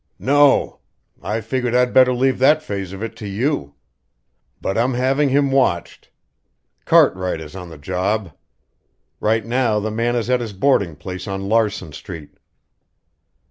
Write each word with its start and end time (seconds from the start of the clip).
"No. 0.17 0.79
I 1.21 1.41
figured 1.41 1.75
I'd 1.75 1.93
better 1.93 2.11
leave 2.11 2.39
that 2.39 2.63
phase 2.63 2.91
of 2.91 3.03
it 3.03 3.15
to 3.17 3.27
you; 3.27 3.75
but 4.59 4.75
I'm 4.75 4.95
having 4.95 5.29
him 5.29 5.51
watched. 5.51 6.09
Cartwright 6.85 7.39
is 7.39 7.55
on 7.55 7.69
the 7.69 7.77
job. 7.77 8.31
Right 9.19 9.45
now 9.45 9.79
the 9.79 9.91
man 9.91 10.15
is 10.15 10.27
at 10.27 10.41
his 10.41 10.53
boarding 10.53 10.95
place 10.95 11.27
on 11.27 11.47
Larson 11.47 11.91
Street." 11.91 12.31